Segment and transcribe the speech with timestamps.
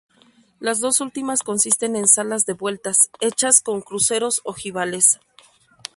[0.59, 5.19] Las dos últimas consisten en salas de vueltas, hechas con cruceros ojivales.